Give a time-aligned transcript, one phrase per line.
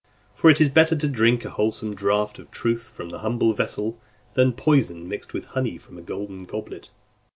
[0.33, 3.99] For it is better to drink a wholesome draught of truth from the humble vessel,
[4.33, 6.89] than poison mixed with honey from a golden goblet.